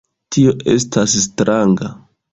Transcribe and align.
Tio 0.35 0.53
estas 0.73 1.15
stranga. 1.27 1.95